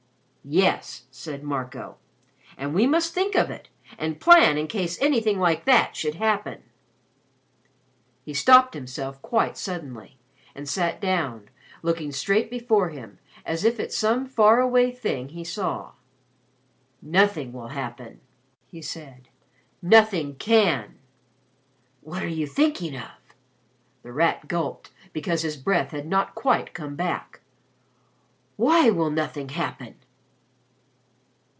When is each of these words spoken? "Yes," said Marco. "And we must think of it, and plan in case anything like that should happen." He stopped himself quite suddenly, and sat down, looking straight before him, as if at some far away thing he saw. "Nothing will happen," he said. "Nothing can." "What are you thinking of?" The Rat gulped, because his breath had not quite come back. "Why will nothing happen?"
"Yes," 0.43 1.03
said 1.11 1.43
Marco. 1.43 1.97
"And 2.57 2.73
we 2.73 2.87
must 2.87 3.13
think 3.13 3.35
of 3.35 3.51
it, 3.51 3.69
and 3.99 4.19
plan 4.19 4.57
in 4.57 4.65
case 4.67 4.99
anything 4.99 5.37
like 5.39 5.65
that 5.65 5.95
should 5.95 6.15
happen." 6.15 6.63
He 8.25 8.33
stopped 8.33 8.73
himself 8.73 9.21
quite 9.21 9.55
suddenly, 9.55 10.17
and 10.55 10.67
sat 10.67 10.99
down, 10.99 11.49
looking 11.83 12.11
straight 12.11 12.49
before 12.49 12.89
him, 12.89 13.19
as 13.45 13.63
if 13.63 13.79
at 13.79 13.93
some 13.93 14.25
far 14.25 14.59
away 14.59 14.91
thing 14.91 15.29
he 15.29 15.43
saw. 15.43 15.91
"Nothing 17.03 17.53
will 17.53 17.67
happen," 17.67 18.19
he 18.65 18.81
said. 18.81 19.27
"Nothing 19.79 20.33
can." 20.37 20.97
"What 22.01 22.23
are 22.23 22.27
you 22.27 22.47
thinking 22.47 22.95
of?" 22.97 23.35
The 24.01 24.11
Rat 24.11 24.47
gulped, 24.47 24.89
because 25.13 25.43
his 25.43 25.55
breath 25.55 25.91
had 25.91 26.07
not 26.07 26.33
quite 26.33 26.73
come 26.73 26.95
back. 26.95 27.41
"Why 28.57 28.89
will 28.89 29.11
nothing 29.11 29.49
happen?" 29.49 29.97